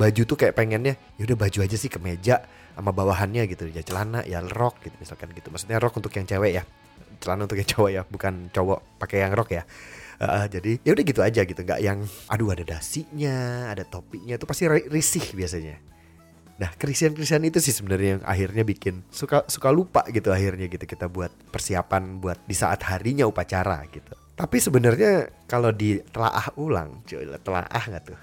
Baju 0.00 0.22
tuh 0.24 0.36
kayak 0.40 0.56
pengennya 0.56 0.96
ya 1.20 1.22
udah 1.28 1.36
baju 1.36 1.58
aja 1.60 1.76
sih 1.76 1.92
ke 1.92 2.00
meja 2.00 2.40
sama 2.72 2.88
bawahannya 2.96 3.44
gitu 3.52 3.68
ya 3.68 3.84
celana 3.84 4.24
ya 4.24 4.40
rok 4.40 4.80
gitu 4.80 4.96
misalkan 4.96 5.28
gitu. 5.36 5.52
Maksudnya 5.52 5.76
rok 5.76 6.00
untuk 6.00 6.08
yang 6.16 6.24
cewek 6.24 6.56
ya 6.56 6.64
celana 7.20 7.44
untuk 7.44 7.60
yang 7.60 7.68
cowok 7.68 7.90
ya 7.92 8.02
bukan 8.08 8.48
cowok 8.48 8.80
pakai 8.96 9.28
yang 9.28 9.36
rok 9.36 9.52
ya. 9.52 9.68
Uh, 10.22 10.46
jadi 10.48 10.80
ya 10.80 10.90
udah 10.96 11.04
gitu 11.04 11.20
aja 11.20 11.40
gitu 11.44 11.60
nggak 11.60 11.80
yang 11.82 11.98
aduh 12.30 12.54
ada 12.54 12.64
dasinya 12.64 13.68
ada 13.68 13.84
topinya 13.84 14.40
itu 14.40 14.48
pasti 14.48 14.64
risih 14.88 15.36
biasanya. 15.36 15.76
Nah 16.56 16.72
kerisian-kerisian 16.80 17.44
itu 17.44 17.60
sih 17.60 17.76
sebenarnya 17.76 18.16
yang 18.16 18.22
akhirnya 18.24 18.64
bikin 18.64 19.04
suka 19.12 19.44
suka 19.52 19.68
lupa 19.68 20.06
gitu 20.08 20.32
akhirnya 20.32 20.72
gitu 20.72 20.88
kita 20.88 21.12
buat 21.12 21.28
persiapan 21.52 22.24
buat 22.24 22.40
di 22.48 22.56
saat 22.56 22.80
harinya 22.88 23.28
upacara 23.28 23.82
gitu 23.92 24.14
tapi 24.42 24.58
sebenarnya 24.58 25.30
kalau 25.46 25.70
ditelaah 25.70 26.50
ulang 26.58 26.98
telaah 27.46 27.82
nggak 27.86 28.10
tuh? 28.10 28.18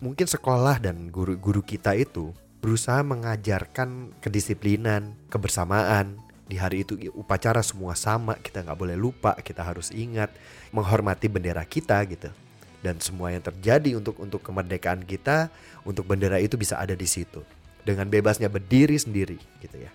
Mungkin 0.00 0.24
sekolah 0.24 0.80
dan 0.80 1.12
guru-guru 1.12 1.60
kita 1.60 1.92
itu 1.92 2.32
berusaha 2.64 3.04
mengajarkan 3.04 4.16
kedisiplinan 4.24 5.12
kebersamaan. 5.28 6.16
Di 6.48 6.56
hari 6.56 6.88
itu 6.88 6.96
upacara 7.12 7.60
semua 7.60 7.92
sama 7.92 8.40
kita 8.40 8.64
nggak 8.64 8.78
boleh 8.80 8.96
lupa 8.96 9.36
kita 9.36 9.60
harus 9.60 9.92
ingat 9.92 10.32
menghormati 10.72 11.28
bendera 11.28 11.68
kita 11.68 12.00
gitu. 12.08 12.32
Dan 12.80 12.96
semua 12.96 13.28
yang 13.28 13.44
terjadi 13.44 14.00
untuk 14.00 14.16
untuk 14.16 14.40
kemerdekaan 14.40 15.04
kita 15.04 15.52
untuk 15.84 16.08
bendera 16.08 16.40
itu 16.40 16.56
bisa 16.56 16.80
ada 16.80 16.96
di 16.96 17.04
situ. 17.04 17.44
Dengan 17.84 18.08
bebasnya 18.08 18.48
berdiri 18.48 18.96
sendiri 18.96 19.36
gitu 19.60 19.76
ya 19.76 19.92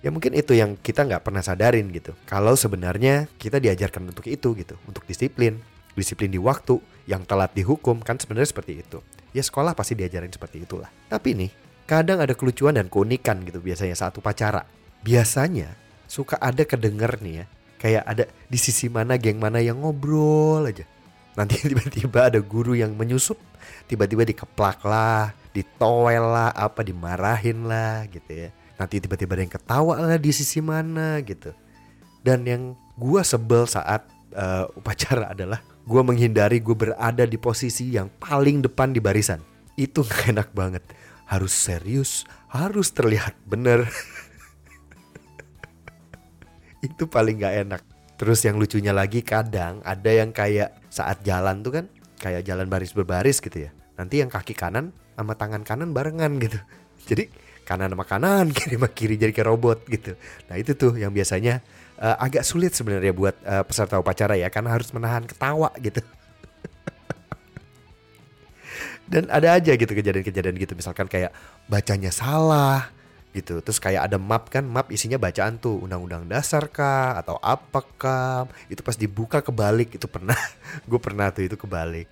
ya 0.00 0.08
mungkin 0.08 0.32
itu 0.32 0.56
yang 0.56 0.76
kita 0.80 1.04
nggak 1.04 1.22
pernah 1.24 1.44
sadarin 1.44 1.88
gitu. 1.92 2.16
Kalau 2.24 2.56
sebenarnya 2.56 3.28
kita 3.36 3.60
diajarkan 3.60 4.10
untuk 4.12 4.26
itu 4.28 4.56
gitu 4.56 4.74
untuk 4.88 5.04
disiplin. 5.04 5.60
Disiplin 5.94 6.30
di 6.32 6.40
waktu 6.40 6.80
yang 7.04 7.26
telat 7.26 7.52
dihukum 7.52 8.00
kan 8.00 8.16
sebenarnya 8.16 8.50
seperti 8.52 8.80
itu. 8.80 8.98
Ya 9.36 9.44
sekolah 9.44 9.76
pasti 9.76 9.98
diajarin 9.98 10.32
seperti 10.32 10.64
itulah. 10.64 10.88
Tapi 11.10 11.36
nih 11.36 11.50
kadang 11.84 12.22
ada 12.22 12.32
kelucuan 12.32 12.78
dan 12.78 12.86
keunikan 12.88 13.42
gitu 13.44 13.60
biasanya 13.60 13.94
saat 13.98 14.16
upacara. 14.16 14.64
Biasanya 15.04 15.76
suka 16.10 16.40
ada 16.40 16.62
kedenger 16.64 17.20
nih 17.22 17.34
ya 17.42 17.46
kayak 17.80 18.04
ada 18.04 18.24
di 18.28 18.58
sisi 18.60 18.92
mana 18.92 19.16
geng 19.16 19.40
mana 19.40 19.60
yang 19.60 19.80
ngobrol 19.82 20.64
aja. 20.64 20.84
Nanti 21.36 21.60
tiba-tiba 21.70 22.32
ada 22.32 22.40
guru 22.40 22.74
yang 22.76 22.96
menyusup 22.96 23.38
tiba-tiba 23.86 24.22
dikeplak 24.24 24.80
lah 24.86 25.34
ditowel 25.50 26.30
lah 26.30 26.50
apa 26.54 26.86
dimarahin 26.86 27.66
lah 27.66 28.06
gitu 28.06 28.46
ya 28.46 28.50
nanti 28.80 28.96
tiba-tiba 28.96 29.36
ada 29.36 29.44
yang 29.44 29.52
ketawa 29.52 30.00
lah 30.00 30.16
di 30.16 30.32
sisi 30.32 30.64
mana 30.64 31.20
gitu. 31.20 31.52
Dan 32.24 32.48
yang 32.48 32.72
gua 32.96 33.20
sebel 33.20 33.68
saat 33.68 34.08
uh, 34.32 34.72
upacara 34.72 35.28
adalah 35.36 35.60
gua 35.84 36.00
menghindari 36.00 36.64
gue 36.64 36.72
berada 36.72 37.28
di 37.28 37.36
posisi 37.36 37.92
yang 37.92 38.08
paling 38.16 38.64
depan 38.64 38.96
di 38.96 39.04
barisan. 39.04 39.44
Itu 39.76 40.00
gak 40.00 40.32
enak 40.32 40.48
banget. 40.56 40.80
Harus 41.28 41.52
serius 41.52 42.24
harus 42.50 42.90
terlihat 42.90 43.38
bener. 43.46 43.86
Itu 46.86 47.06
paling 47.06 47.38
gak 47.38 47.54
enak. 47.68 47.82
Terus 48.18 48.42
yang 48.44 48.58
lucunya 48.58 48.92
lagi 48.92 49.24
kadang 49.24 49.80
ada 49.86 50.10
yang 50.10 50.34
kayak 50.34 50.76
saat 50.92 51.24
jalan 51.24 51.64
tuh 51.64 51.80
kan 51.80 51.84
kayak 52.20 52.44
jalan 52.44 52.68
baris 52.68 52.92
berbaris 52.92 53.40
gitu 53.40 53.64
ya. 53.68 53.70
Nanti 53.96 54.20
yang 54.20 54.28
kaki 54.28 54.52
kanan 54.52 54.92
sama 55.14 55.38
tangan 55.38 55.62
kanan 55.62 55.94
barengan 55.94 56.36
gitu. 56.42 56.58
Jadi 57.08 57.30
kanan 57.70 57.94
sama 57.94 58.02
kanan 58.02 58.50
kiri 58.56 58.74
sama 58.74 58.90
kiri 58.90 59.14
jadi 59.14 59.30
kayak 59.30 59.46
robot 59.46 59.86
gitu. 59.86 60.18
Nah 60.50 60.58
itu 60.58 60.74
tuh 60.74 60.98
yang 60.98 61.14
biasanya 61.14 61.62
uh, 62.02 62.18
agak 62.18 62.42
sulit 62.42 62.74
sebenarnya 62.74 63.14
buat 63.14 63.38
uh, 63.46 63.62
peserta 63.62 64.02
upacara 64.02 64.34
ya 64.34 64.50
karena 64.50 64.74
harus 64.74 64.90
menahan 64.90 65.22
ketawa 65.22 65.70
gitu. 65.78 66.02
Dan 69.10 69.30
ada 69.30 69.54
aja 69.54 69.78
gitu 69.78 69.94
kejadian-kejadian 69.94 70.58
gitu 70.58 70.74
misalkan 70.74 71.06
kayak 71.06 71.30
bacanya 71.70 72.10
salah 72.10 72.90
gitu 73.30 73.62
terus 73.62 73.78
kayak 73.78 74.10
ada 74.10 74.18
map 74.18 74.50
kan 74.50 74.66
map 74.66 74.90
isinya 74.90 75.14
bacaan 75.14 75.54
tuh 75.62 75.86
undang-undang 75.86 76.26
dasar 76.26 76.66
kah 76.66 77.14
atau 77.14 77.38
apakah 77.38 78.50
itu 78.66 78.82
pas 78.82 78.98
dibuka 78.98 79.38
kebalik 79.38 79.94
itu 79.94 80.10
pernah 80.10 80.34
gue 80.90 80.98
pernah 80.98 81.30
tuh 81.30 81.46
itu 81.46 81.54
kebalik 81.54 82.10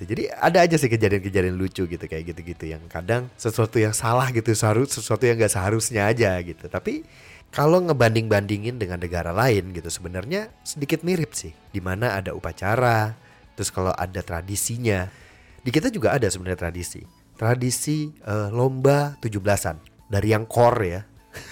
gitu 0.00 0.16
jadi 0.16 0.32
ada 0.40 0.64
aja 0.64 0.80
sih 0.80 0.88
kejadian-kejadian 0.88 1.60
lucu 1.60 1.84
gitu 1.84 2.00
kayak 2.08 2.32
gitu-gitu 2.32 2.72
yang 2.72 2.80
kadang 2.88 3.28
sesuatu 3.36 3.76
yang 3.76 3.92
salah 3.92 4.32
gitu 4.32 4.48
seharus 4.56 4.96
sesuatu 4.96 5.28
yang 5.28 5.36
gak 5.36 5.52
seharusnya 5.52 6.08
aja 6.08 6.40
gitu 6.40 6.72
tapi 6.72 7.04
kalau 7.52 7.84
ngebanding-bandingin 7.84 8.80
dengan 8.80 8.96
negara 8.96 9.36
lain 9.36 9.76
gitu 9.76 9.92
sebenarnya 9.92 10.48
sedikit 10.64 11.04
mirip 11.04 11.36
sih 11.36 11.52
di 11.52 11.84
mana 11.84 12.16
ada 12.16 12.32
upacara 12.32 13.12
terus 13.52 13.68
kalau 13.68 13.92
ada 13.92 14.24
tradisinya 14.24 15.04
Di 15.60 15.68
kita 15.68 15.92
juga 15.92 16.16
ada 16.16 16.24
sebenarnya 16.24 16.68
tradisi. 16.68 17.04
Tradisi 17.36 18.08
uh, 18.24 18.48
lomba 18.48 19.16
17-an. 19.20 19.76
Dari 20.08 20.28
yang 20.32 20.48
core 20.48 20.84
ya. 20.88 21.02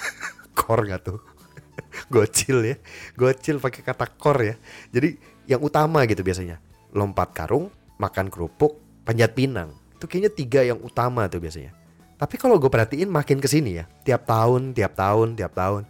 core 0.59 0.89
gak 0.89 1.03
tuh? 1.05 1.21
Gocil 2.13 2.59
ya. 2.65 2.77
Gocil 3.13 3.61
pakai 3.61 3.85
kata 3.85 4.09
core 4.09 4.43
ya. 4.45 4.55
Jadi 4.97 5.21
yang 5.45 5.61
utama 5.61 6.09
gitu 6.09 6.25
biasanya. 6.25 6.57
Lompat 6.97 7.37
karung, 7.37 7.69
makan 7.99 8.33
kerupuk, 8.33 8.79
panjat 9.03 9.35
pinang. 9.35 9.75
Itu 9.99 10.07
kayaknya 10.07 10.33
tiga 10.33 10.61
yang 10.65 10.79
utama 10.81 11.27
tuh 11.27 11.43
biasanya. 11.43 11.75
Tapi 12.19 12.35
kalau 12.35 12.59
gue 12.59 12.71
perhatiin 12.71 13.11
makin 13.11 13.39
ke 13.39 13.47
sini 13.47 13.83
ya. 13.83 13.85
Tiap 14.07 14.27
tahun, 14.27 14.75
tiap 14.75 14.95
tahun, 14.99 15.39
tiap 15.39 15.55
tahun. 15.55 15.87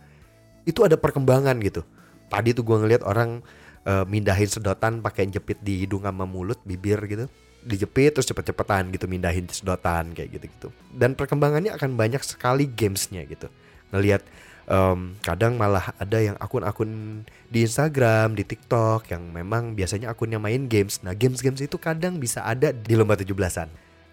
Itu 0.68 0.84
ada 0.84 0.96
perkembangan 1.00 1.56
gitu. 1.64 1.84
Tadi 2.28 2.52
tuh 2.52 2.64
gue 2.64 2.76
ngeliat 2.76 3.00
orang 3.04 3.40
uh, 3.88 4.04
mindahin 4.04 4.48
sedotan 4.48 5.00
pakai 5.00 5.28
jepit 5.32 5.56
di 5.64 5.84
hidung 5.84 6.04
sama 6.04 6.28
mulut, 6.28 6.60
bibir 6.64 7.00
gitu 7.08 7.28
dijepit 7.68 8.14
terus 8.14 8.26
cepet-cepetan 8.30 8.88
gitu 8.94 9.10
mindahin 9.10 9.44
sedotan 9.50 10.14
kayak 10.14 10.38
gitu-gitu 10.38 10.70
dan 10.94 11.18
perkembangannya 11.18 11.74
akan 11.74 11.98
banyak 11.98 12.22
sekali 12.22 12.70
gamesnya 12.70 13.26
gitu 13.26 13.50
ngelihat 13.90 14.22
um, 14.68 15.16
kadang 15.24 15.56
malah 15.56 15.90
ada 15.96 16.20
yang 16.20 16.36
akun-akun 16.38 17.24
di 17.48 17.64
Instagram 17.64 18.36
di 18.36 18.44
TikTok 18.44 19.08
yang 19.10 19.32
memang 19.32 19.74
biasanya 19.74 20.12
akunnya 20.12 20.38
main 20.38 20.68
games. 20.68 21.00
Nah 21.02 21.16
games-games 21.16 21.64
itu 21.64 21.80
kadang 21.80 22.20
bisa 22.20 22.44
ada 22.44 22.70
di 22.70 22.94
lomba 22.94 23.16
17-an 23.16 23.68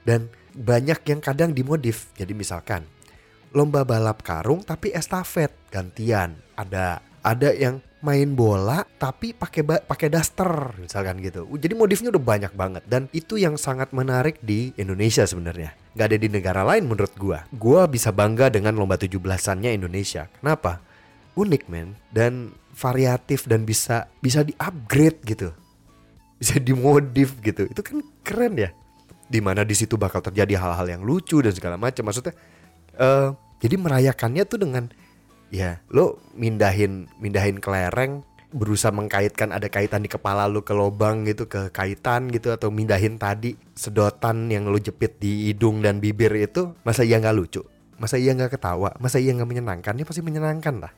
dan 0.07 0.31
banyak 0.55 1.03
yang 1.05 1.19
kadang 1.19 1.51
dimodif. 1.51 2.09
Jadi 2.15 2.31
misalkan 2.31 2.87
lomba 3.51 3.83
balap 3.83 4.23
karung 4.23 4.63
tapi 4.63 4.95
estafet 4.95 5.51
gantian. 5.69 6.39
Ada 6.55 7.03
ada 7.21 7.49
yang 7.51 7.83
main 8.05 8.37
bola 8.37 8.85
tapi 9.01 9.33
pakai 9.33 9.83
pakai 9.83 10.07
daster 10.07 10.79
misalkan 10.79 11.19
gitu. 11.19 11.45
Jadi 11.59 11.73
modifnya 11.75 12.09
udah 12.15 12.23
banyak 12.23 12.53
banget. 12.55 12.83
Dan 12.87 13.11
itu 13.11 13.35
yang 13.35 13.59
sangat 13.59 13.91
menarik 13.91 14.39
di 14.39 14.71
Indonesia 14.79 15.27
sebenarnya. 15.27 15.84
Gak 15.95 16.11
ada 16.11 16.17
di 16.19 16.27
negara 16.27 16.61
lain 16.67 16.91
menurut 16.91 17.15
gua. 17.15 17.47
Gua 17.55 17.87
bisa 17.87 18.11
bangga 18.11 18.51
dengan 18.51 18.75
lomba 18.75 18.99
17-annya 18.99 19.71
Indonesia. 19.71 20.27
Kenapa? 20.39 20.83
Unik 21.39 21.71
men 21.71 21.95
dan 22.11 22.51
variatif 22.75 23.47
dan 23.47 23.63
bisa 23.63 24.11
bisa 24.19 24.43
di-upgrade 24.43 25.23
gitu. 25.23 25.55
Bisa 26.35 26.59
dimodif 26.59 27.39
gitu. 27.39 27.67
Itu 27.71 27.79
kan 27.79 28.03
keren 28.27 28.59
ya. 28.59 28.69
Di 29.25 29.39
mana 29.39 29.63
di 29.63 29.71
situ 29.71 29.95
bakal 29.95 30.19
terjadi 30.19 30.59
hal-hal 30.59 30.99
yang 30.99 31.01
lucu 31.07 31.39
dan 31.39 31.55
segala 31.55 31.79
macam. 31.79 32.11
Maksudnya 32.11 32.35
uh, 32.99 33.31
jadi 33.63 33.75
merayakannya 33.79 34.43
tuh 34.43 34.59
dengan 34.67 34.91
ya 35.47 35.79
lo 35.87 36.19
mindahin 36.35 37.07
mindahin 37.23 37.63
kelereng 37.63 38.27
berusaha 38.53 38.93
mengkaitkan 38.93 39.49
ada 39.49 39.67
kaitan 39.71 40.05
di 40.05 40.09
kepala 40.11 40.45
lo 40.45 40.61
ke 40.61 40.71
lubang 40.71 41.25
gitu 41.25 41.49
ke 41.49 41.73
kaitan 41.73 42.29
gitu 42.29 42.53
atau 42.53 42.69
mindahin 42.69 43.17
tadi 43.17 43.57
sedotan 43.73 44.47
yang 44.51 44.69
lo 44.69 44.77
jepit 44.77 45.17
di 45.17 45.49
hidung 45.51 45.81
dan 45.81 45.97
bibir 45.97 46.31
itu 46.37 46.75
masa 46.85 47.01
iya 47.01 47.17
nggak 47.17 47.35
lucu? 47.35 47.61
Masa 47.95 48.19
iya 48.19 48.35
nggak 48.35 48.59
ketawa? 48.59 48.91
Masa 48.99 49.17
iya 49.23 49.31
nggak 49.31 49.49
menyenangkan? 49.49 49.93
Ya 49.95 50.05
pasti 50.05 50.21
menyenangkan 50.21 50.83
lah. 50.83 50.93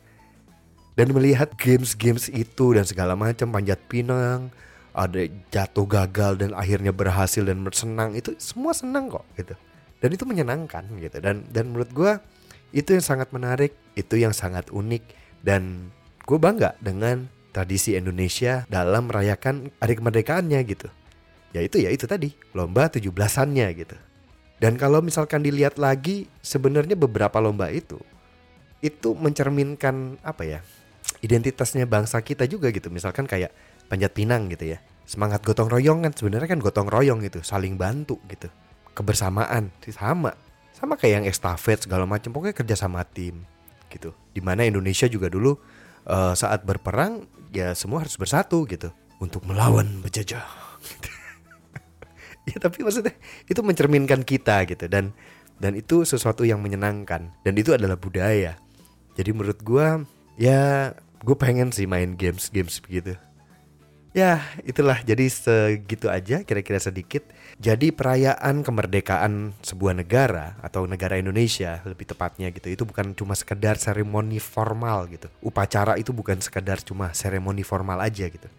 Dan 0.98 1.14
melihat 1.14 1.54
games-games 1.54 2.34
itu 2.34 2.74
dan 2.74 2.82
segala 2.82 3.14
macam 3.14 3.54
panjat 3.54 3.78
pinang 3.86 4.50
ada 4.98 5.30
jatuh 5.54 5.86
gagal 5.86 6.42
dan 6.42 6.58
akhirnya 6.58 6.90
berhasil 6.90 7.46
dan 7.46 7.62
bersenang 7.62 8.18
itu 8.18 8.34
semua 8.42 8.74
senang 8.74 9.14
kok 9.14 9.22
gitu. 9.38 9.54
Dan 10.02 10.10
itu 10.10 10.26
menyenangkan 10.26 10.90
gitu. 10.98 11.22
Dan 11.22 11.46
dan 11.54 11.70
menurut 11.70 11.94
gue 11.94 12.12
itu 12.74 12.98
yang 12.98 13.06
sangat 13.06 13.30
menarik, 13.30 13.78
itu 13.94 14.18
yang 14.18 14.34
sangat 14.34 14.74
unik 14.74 15.06
dan 15.46 15.94
gue 16.26 16.38
bangga 16.42 16.74
dengan 16.82 17.30
tradisi 17.58 17.98
Indonesia 17.98 18.70
dalam 18.70 19.10
merayakan 19.10 19.74
hari 19.82 19.98
kemerdekaannya 19.98 20.62
gitu. 20.70 20.94
Ya 21.58 21.66
itu 21.66 21.82
ya 21.82 21.90
itu 21.90 22.06
tadi, 22.06 22.38
lomba 22.54 22.86
17-annya 22.86 23.74
gitu. 23.74 23.98
Dan 24.62 24.78
kalau 24.78 25.02
misalkan 25.02 25.42
dilihat 25.42 25.82
lagi 25.82 26.30
sebenarnya 26.46 26.94
beberapa 26.94 27.42
lomba 27.42 27.74
itu 27.74 27.98
itu 28.86 29.18
mencerminkan 29.18 30.22
apa 30.22 30.46
ya? 30.46 30.62
identitasnya 31.18 31.90
bangsa 31.90 32.22
kita 32.22 32.46
juga 32.46 32.70
gitu. 32.70 32.94
Misalkan 32.94 33.26
kayak 33.26 33.50
panjat 33.90 34.14
pinang 34.14 34.54
gitu 34.54 34.78
ya. 34.78 34.78
Semangat 35.10 35.42
gotong 35.42 35.66
royong 35.72 36.06
kan 36.06 36.14
sebenarnya 36.14 36.54
kan 36.54 36.62
gotong 36.62 36.86
royong 36.86 37.26
gitu, 37.26 37.42
saling 37.42 37.74
bantu 37.74 38.22
gitu. 38.30 38.54
Kebersamaan 38.94 39.74
sama 39.90 40.38
sama 40.78 40.94
kayak 40.94 41.24
yang 41.24 41.26
estafet 41.26 41.90
segala 41.90 42.06
macam 42.06 42.30
pokoknya 42.30 42.54
kerja 42.54 42.76
sama 42.78 43.02
tim 43.02 43.42
gitu 43.90 44.14
di 44.30 44.46
mana 44.46 44.62
Indonesia 44.62 45.10
juga 45.10 45.26
dulu 45.26 45.58
uh, 46.06 46.38
saat 46.38 46.62
berperang 46.62 47.26
ya 47.54 47.74
semua 47.74 48.04
harus 48.04 48.20
bersatu 48.20 48.68
gitu 48.68 48.92
untuk 49.18 49.48
melawan 49.48 50.04
penjajah 50.04 50.44
ya 52.50 52.58
tapi 52.62 52.86
maksudnya 52.86 53.16
itu 53.50 53.60
mencerminkan 53.60 54.22
kita 54.24 54.64
gitu 54.70 54.86
dan 54.88 55.12
dan 55.58 55.74
itu 55.74 56.06
sesuatu 56.06 56.46
yang 56.46 56.62
menyenangkan 56.62 57.34
dan 57.42 57.54
itu 57.58 57.74
adalah 57.74 57.98
budaya. 57.98 58.62
Jadi 59.18 59.34
menurut 59.34 59.58
gue 59.66 60.06
ya 60.38 60.94
gue 61.26 61.36
pengen 61.36 61.74
sih 61.74 61.90
main 61.90 62.14
games 62.14 62.54
games 62.54 62.78
begitu 62.78 63.18
Ya, 64.18 64.42
itulah 64.66 64.98
jadi 65.06 65.30
segitu 65.30 66.10
aja 66.10 66.42
kira-kira 66.42 66.82
sedikit. 66.82 67.22
Jadi 67.62 67.94
perayaan 67.94 68.66
kemerdekaan 68.66 69.54
sebuah 69.62 69.94
negara 69.94 70.58
atau 70.66 70.90
negara 70.90 71.22
Indonesia 71.22 71.86
lebih 71.86 72.10
tepatnya 72.10 72.50
gitu. 72.50 72.74
Itu 72.74 72.90
bukan 72.90 73.14
cuma 73.14 73.38
sekedar 73.38 73.78
seremoni 73.78 74.42
formal 74.42 75.06
gitu. 75.14 75.30
Upacara 75.46 76.02
itu 76.02 76.18
bukan 76.18 76.42
sekedar 76.42 76.82
cuma 76.82 77.14
seremoni 77.14 77.62
formal 77.62 78.02
aja 78.02 78.26
gitu. 78.26 78.50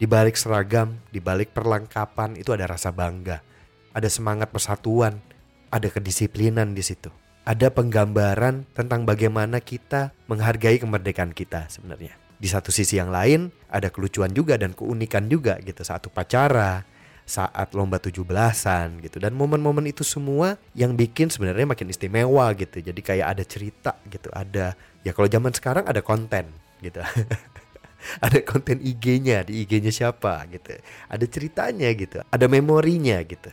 Di 0.00 0.08
balik 0.08 0.40
seragam, 0.40 0.96
di 1.12 1.20
balik 1.20 1.52
perlengkapan 1.52 2.40
itu 2.40 2.56
ada 2.56 2.64
rasa 2.64 2.88
bangga. 2.88 3.44
Ada 3.92 4.08
semangat 4.08 4.48
persatuan, 4.48 5.20
ada 5.68 5.92
kedisiplinan 5.92 6.72
di 6.72 6.80
situ. 6.80 7.12
Ada 7.44 7.68
penggambaran 7.68 8.64
tentang 8.72 9.04
bagaimana 9.04 9.60
kita 9.60 10.16
menghargai 10.32 10.80
kemerdekaan 10.80 11.36
kita 11.36 11.68
sebenarnya 11.68 12.27
di 12.38 12.46
satu 12.46 12.70
sisi 12.70 12.96
yang 12.96 13.10
lain 13.10 13.50
ada 13.68 13.90
kelucuan 13.90 14.30
juga 14.30 14.54
dan 14.54 14.72
keunikan 14.72 15.26
juga 15.26 15.58
gitu. 15.62 15.82
Saat 15.82 16.06
upacara 16.06 16.86
saat 17.28 17.76
lomba 17.76 18.00
tujuh 18.00 18.24
belasan 18.24 19.04
gitu. 19.04 19.20
Dan 19.20 19.36
momen-momen 19.36 19.84
itu 19.84 20.00
semua 20.00 20.56
yang 20.72 20.96
bikin 20.96 21.28
sebenarnya 21.28 21.68
makin 21.68 21.92
istimewa 21.92 22.48
gitu. 22.56 22.80
Jadi 22.80 23.00
kayak 23.04 23.36
ada 23.36 23.44
cerita 23.44 23.92
gitu 24.08 24.32
ada 24.32 24.72
ya 25.04 25.12
kalau 25.12 25.28
zaman 25.28 25.52
sekarang 25.52 25.84
ada 25.84 26.00
konten 26.00 26.48
gitu. 26.80 27.04
Ada 28.22 28.46
konten 28.46 28.78
IG-nya 28.78 29.42
di 29.42 29.66
IG-nya 29.66 29.90
siapa 29.90 30.46
gitu. 30.54 30.70
Ada 31.10 31.26
ceritanya 31.26 31.90
gitu 31.98 32.22
ada 32.30 32.46
memorinya 32.46 33.18
gitu. 33.26 33.50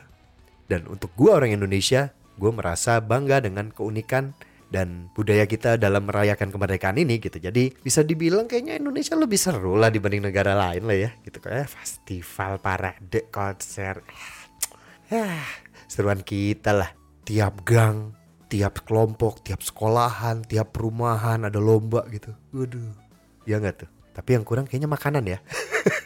Dan 0.70 0.86
untuk 0.86 1.10
gua 1.18 1.42
orang 1.42 1.58
Indonesia 1.58 2.14
gue 2.38 2.52
merasa 2.52 3.00
bangga 3.00 3.42
dengan 3.42 3.72
keunikan 3.72 4.38
dan 4.76 5.08
budaya 5.16 5.48
kita 5.48 5.80
dalam 5.80 6.12
merayakan 6.12 6.52
kemerdekaan 6.52 7.00
ini 7.00 7.24
gitu. 7.24 7.40
Jadi 7.40 7.72
bisa 7.80 8.04
dibilang 8.04 8.44
kayaknya 8.44 8.76
Indonesia 8.76 9.16
lebih 9.16 9.40
seru 9.40 9.80
lah 9.80 9.88
dibanding 9.88 10.28
negara 10.28 10.52
lain 10.52 10.84
lah 10.84 10.98
ya. 11.00 11.10
Gitu 11.24 11.40
kayak 11.40 11.72
festival, 11.72 12.60
parade, 12.60 13.32
konser. 13.32 14.04
Ya, 15.08 15.40
seruan 15.88 16.20
kita 16.20 16.76
lah. 16.76 16.92
Tiap 17.24 17.64
gang, 17.64 18.12
tiap 18.52 18.84
kelompok, 18.84 19.48
tiap 19.48 19.64
sekolahan, 19.64 20.44
tiap 20.44 20.76
perumahan 20.76 21.48
ada 21.48 21.58
lomba 21.64 22.04
gitu. 22.12 22.36
Waduh. 22.52 22.92
Ya 23.48 23.64
enggak 23.64 23.88
tuh? 23.88 23.90
Tapi 24.12 24.36
yang 24.36 24.44
kurang 24.44 24.68
kayaknya 24.68 24.92
makanan 24.92 25.24
ya. 25.24 25.40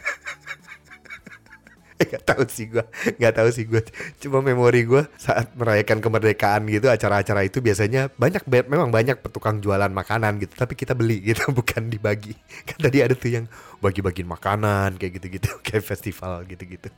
Gak 2.12 2.24
tahu 2.24 2.42
sih 2.48 2.66
gue 2.72 2.84
Gak 3.20 3.34
tahu 3.36 3.48
sih 3.52 3.68
gue 3.68 3.84
Cuma 4.24 4.40
memori 4.40 4.88
gue 4.88 5.04
Saat 5.20 5.52
merayakan 5.52 6.00
kemerdekaan 6.00 6.64
gitu 6.72 6.88
Acara-acara 6.88 7.44
itu 7.44 7.60
biasanya 7.60 8.08
Banyak 8.16 8.48
Memang 8.48 8.88
banyak 8.88 9.20
petukang 9.20 9.60
jualan 9.60 9.90
makanan 9.92 10.40
gitu 10.40 10.56
Tapi 10.56 10.74
kita 10.76 10.96
beli 10.96 11.20
gitu 11.20 11.44
Bukan 11.58 11.92
dibagi. 11.92 12.32
Kan 12.64 12.78
tadi 12.80 13.04
ada 13.04 13.12
tuh 13.12 13.28
yang 13.28 13.44
Bagi-bagiin 13.84 14.28
makanan 14.28 14.96
Kayak 14.96 15.20
gitu-gitu 15.20 15.50
Kayak 15.66 15.84
festival 15.84 16.48
gitu-gitu. 16.48 16.88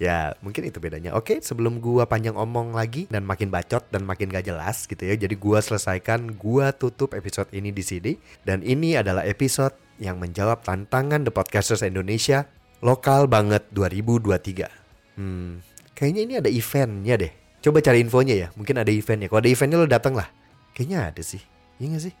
Ya 0.00 0.32
mungkin 0.40 0.64
itu 0.64 0.80
bedanya. 0.80 1.12
Oke 1.12 1.44
sebelum 1.44 1.78
gue 1.78 2.04
panjang 2.08 2.36
omong 2.36 2.72
lagi 2.72 3.04
Dan 3.12 3.28
makin 3.28 3.52
bacot 3.52 3.84
Dan 3.92 4.08
makin 4.08 4.32
gak 4.32 4.48
jelas 4.48 4.88
gitu 4.88 5.04
ya 5.04 5.14
Jadi 5.20 5.36
gue 5.36 5.58
selesaikan 5.60 6.32
Gue 6.32 6.72
tutup 6.72 7.12
episode 7.12 7.52
ini 7.52 7.72
di 7.72 7.84
sini. 7.84 8.12
Dan 8.40 8.64
ini 8.64 8.96
adalah 8.96 9.28
episode 9.28 9.76
yang 9.96 10.20
menjawab 10.20 10.60
tantangan 10.60 11.24
The 11.24 11.32
Podcasters 11.32 11.80
Indonesia 11.80 12.44
lokal 12.84 13.28
banget 13.30 13.64
2023. 13.72 14.68
Hmm, 15.16 15.64
kayaknya 15.96 16.20
ini 16.24 16.34
ada 16.36 16.50
eventnya 16.52 17.14
deh. 17.16 17.32
Coba 17.64 17.80
cari 17.80 18.04
infonya 18.04 18.34
ya. 18.36 18.48
Mungkin 18.54 18.76
ada 18.78 18.92
eventnya. 18.92 19.26
Kalau 19.32 19.40
ada 19.40 19.50
eventnya 19.50 19.76
lo 19.80 19.88
datang 19.88 20.14
lah. 20.14 20.28
Kayaknya 20.76 21.10
ada 21.10 21.22
sih. 21.24 21.40
Iya 21.80 21.96
gak 21.96 22.02
sih? 22.10 22.14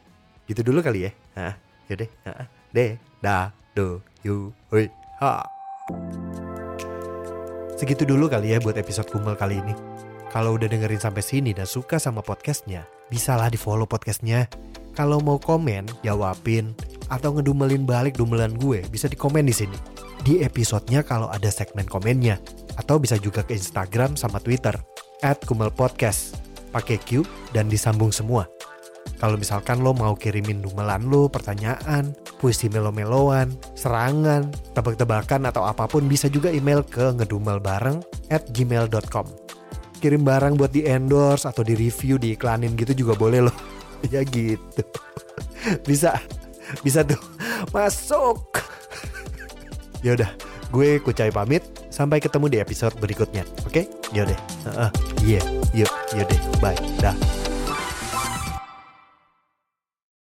Gitu 0.48 0.60
dulu 0.64 0.80
kali 0.80 1.06
ya. 1.06 1.10
Hah, 1.36 1.54
yaudah. 1.92 2.08
Hah, 2.24 2.46
deh, 2.72 2.96
da, 3.20 3.52
do, 3.76 4.00
yu, 4.24 4.50
hui, 4.72 4.88
ha. 5.20 5.44
Segitu 7.76 8.08
dulu 8.08 8.32
kali 8.32 8.56
ya 8.56 8.58
buat 8.58 8.80
episode 8.80 9.12
kumel 9.12 9.36
kali 9.36 9.60
ini. 9.60 9.76
Kalau 10.32 10.56
udah 10.56 10.68
dengerin 10.68 11.00
sampai 11.00 11.22
sini 11.22 11.52
dan 11.52 11.68
suka 11.68 12.00
sama 12.00 12.24
podcastnya, 12.24 12.88
bisalah 13.12 13.52
di 13.52 13.60
follow 13.60 13.84
podcastnya. 13.84 14.48
Kalau 14.96 15.20
mau 15.20 15.36
komen, 15.36 15.84
jawabin, 16.00 16.72
atau 17.12 17.36
ngedumelin 17.36 17.84
balik 17.84 18.16
dumelan 18.16 18.56
gue, 18.56 18.82
bisa 18.88 19.06
di 19.06 19.14
komen 19.14 19.44
di 19.44 19.52
sini 19.52 19.96
di 20.26 20.42
episodenya 20.42 21.06
kalau 21.06 21.30
ada 21.30 21.46
segmen 21.46 21.86
komennya. 21.86 22.42
Atau 22.74 22.98
bisa 22.98 23.14
juga 23.16 23.46
ke 23.46 23.54
Instagram 23.54 24.18
sama 24.18 24.42
Twitter 24.42 24.74
at 25.22 25.38
Kumel 25.46 25.70
Podcast 25.70 26.36
pakai 26.74 26.98
Q 27.00 27.24
dan 27.54 27.70
disambung 27.70 28.12
semua. 28.12 28.50
Kalau 29.16 29.40
misalkan 29.40 29.80
lo 29.80 29.96
mau 29.96 30.12
kirimin 30.12 30.60
dumelan 30.60 31.08
lo, 31.08 31.30
pertanyaan, 31.30 32.12
puisi 32.36 32.68
melo-meloan, 32.68 33.48
serangan, 33.72 34.52
tebak-tebakan 34.76 35.48
atau 35.48 35.64
apa 35.64 35.88
pun 35.88 36.04
bisa 36.04 36.28
juga 36.28 36.52
email 36.52 36.84
ke 36.84 37.16
ngedumelbareng 37.16 38.04
at 38.28 38.44
gmail.com. 38.52 39.24
Kirim 40.04 40.20
barang 40.20 40.60
buat 40.60 40.76
di 40.76 40.84
endorse 40.84 41.48
atau 41.48 41.64
di 41.64 41.72
review, 41.72 42.20
diiklanin 42.20 42.76
gitu 42.76 42.92
juga 42.92 43.16
boleh 43.16 43.48
loh. 43.48 43.56
Ya 44.10 44.22
gitu. 44.26 44.82
bisa, 45.88 46.18
bisa 46.80 47.02
tuh. 47.02 47.20
Masuk. 47.74 48.62
ya 50.04 50.14
udah, 50.14 50.30
gue 50.70 51.02
Kucai 51.02 51.30
pamit. 51.32 51.62
Sampai 51.88 52.20
ketemu 52.20 52.52
di 52.52 52.58
episode 52.60 52.92
berikutnya. 53.00 53.48
Oke? 53.64 53.88
Okay? 53.88 54.12
Yaudah. 54.12 54.36
Uh, 54.68 54.90
iya. 55.24 55.40
Uh, 55.40 55.64
yuk, 55.72 55.92
yaudah. 56.12 56.40
Bye. 56.60 56.76
Dah. 57.00 57.45